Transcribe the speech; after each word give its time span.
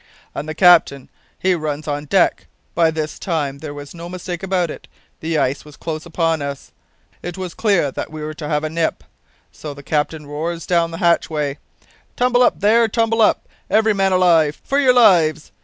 "And 0.33 0.49
the 0.49 0.55
captain 0.55 1.09
he 1.37 1.53
runs 1.53 1.87
on 1.87 2.05
deck. 2.05 2.47
By 2.73 2.89
this 2.89 3.19
time 3.19 3.59
there 3.59 3.71
was 3.71 3.93
no 3.93 4.09
mistake 4.09 4.41
about 4.41 4.71
it; 4.71 4.87
the 5.19 5.37
ice 5.37 5.63
was 5.63 5.77
close 5.77 6.07
upon 6.07 6.41
us. 6.41 6.71
It 7.21 7.37
was 7.37 7.53
clear 7.53 7.91
that 7.91 8.09
we 8.09 8.23
were 8.23 8.33
to 8.33 8.49
have 8.49 8.63
a 8.63 8.69
nip. 8.71 9.03
So 9.51 9.75
the 9.75 9.83
captain 9.83 10.25
roars 10.25 10.65
down 10.65 10.89
the 10.89 10.97
hatchway, 10.97 11.59
`Tumble 12.17 12.43
up 12.43 12.61
there! 12.61 12.87
tumble 12.87 13.21
up! 13.21 13.47
every 13.69 13.93
man 13.93 14.11
alive! 14.11 14.59
for 14.63 14.79
your 14.79 14.95
lives!' 14.95 15.51